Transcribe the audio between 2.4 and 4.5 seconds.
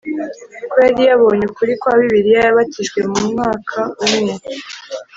yabatijwe mu mwaka umwe